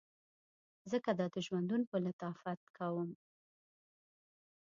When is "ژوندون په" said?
1.45-1.97